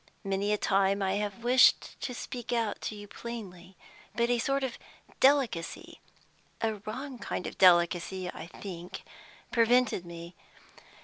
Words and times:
Many 0.23 0.51
a 0.51 0.57
time 0.57 1.03
I 1.03 1.13
have 1.17 1.43
wished 1.43 2.01
to 2.01 2.15
speak 2.15 2.51
out 2.51 2.81
to 2.81 2.95
you 2.95 3.07
plainly, 3.07 3.77
but 4.15 4.31
a 4.31 4.39
sort 4.39 4.63
of 4.63 4.79
delicacy 5.19 6.01
a 6.59 6.77
wrong 6.87 7.19
kind 7.19 7.45
of 7.45 7.59
delicacy, 7.59 8.27
I 8.27 8.47
think 8.47 9.03
prevented 9.51 10.03
me. 10.03 10.33